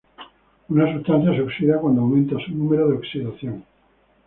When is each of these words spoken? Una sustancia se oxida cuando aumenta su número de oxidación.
Una 0.69 0.91
sustancia 0.91 1.31
se 1.35 1.41
oxida 1.43 1.77
cuando 1.79 2.01
aumenta 2.01 2.35
su 2.43 2.55
número 2.55 2.87
de 2.89 2.95
oxidación. 2.97 3.63